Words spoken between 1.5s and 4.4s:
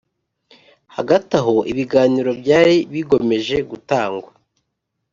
ibiganiro byari bigomeje gutangwa